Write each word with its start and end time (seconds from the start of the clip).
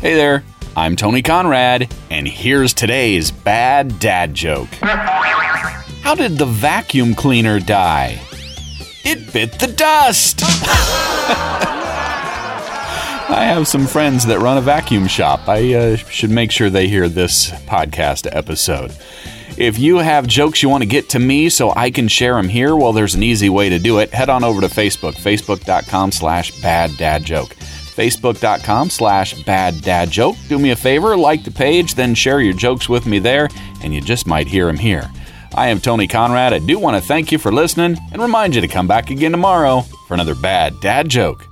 Hey 0.00 0.14
there, 0.14 0.44
I'm 0.74 0.96
Tony 0.96 1.20
Conrad, 1.20 1.94
and 2.08 2.26
here's 2.26 2.72
today's 2.72 3.30
bad 3.30 3.98
dad 3.98 4.32
joke. 4.32 4.70
How 4.80 6.14
did 6.14 6.38
the 6.38 6.46
vacuum 6.46 7.14
cleaner 7.14 7.60
die? 7.60 8.18
It 9.04 9.30
bit 9.30 9.58
the 9.60 9.66
dust! 9.66 10.40
I 13.28 13.44
have 13.44 13.68
some 13.68 13.86
friends 13.86 14.24
that 14.24 14.38
run 14.38 14.56
a 14.56 14.62
vacuum 14.62 15.06
shop. 15.06 15.46
I 15.46 15.74
uh, 15.74 15.96
should 15.96 16.30
make 16.30 16.50
sure 16.50 16.70
they 16.70 16.88
hear 16.88 17.06
this 17.06 17.50
podcast 17.66 18.26
episode. 18.34 18.96
If 19.58 19.78
you 19.78 19.98
have 19.98 20.26
jokes 20.26 20.62
you 20.62 20.70
want 20.70 20.82
to 20.82 20.88
get 20.88 21.10
to 21.10 21.18
me 21.18 21.50
so 21.50 21.74
I 21.76 21.90
can 21.90 22.08
share 22.08 22.36
them 22.36 22.48
here, 22.48 22.74
well, 22.74 22.94
there's 22.94 23.14
an 23.14 23.22
easy 23.22 23.50
way 23.50 23.68
to 23.68 23.78
do 23.78 23.98
it. 23.98 24.14
Head 24.14 24.30
on 24.30 24.44
over 24.44 24.62
to 24.62 24.68
Facebook, 24.68 25.16
facebook.com 25.16 26.12
slash 26.12 26.58
bad 26.62 26.96
dad 26.96 27.22
joke. 27.22 27.54
Facebook.com 28.00 28.88
slash 28.88 29.42
bad 29.44 29.82
dad 29.82 30.10
joke. 30.10 30.36
Do 30.48 30.58
me 30.58 30.70
a 30.70 30.76
favor, 30.76 31.18
like 31.18 31.44
the 31.44 31.50
page, 31.50 31.94
then 31.94 32.14
share 32.14 32.40
your 32.40 32.54
jokes 32.54 32.88
with 32.88 33.04
me 33.04 33.18
there, 33.18 33.48
and 33.82 33.92
you 33.92 34.00
just 34.00 34.26
might 34.26 34.46
hear 34.46 34.64
them 34.66 34.78
here. 34.78 35.10
I 35.54 35.68
am 35.68 35.80
Tony 35.80 36.06
Conrad. 36.06 36.54
I 36.54 36.60
do 36.60 36.78
want 36.78 36.96
to 36.96 37.06
thank 37.06 37.30
you 37.30 37.36
for 37.36 37.52
listening 37.52 37.98
and 38.12 38.22
remind 38.22 38.54
you 38.54 38.62
to 38.62 38.68
come 38.68 38.88
back 38.88 39.10
again 39.10 39.32
tomorrow 39.32 39.82
for 40.08 40.14
another 40.14 40.34
bad 40.34 40.80
dad 40.80 41.10
joke. 41.10 41.49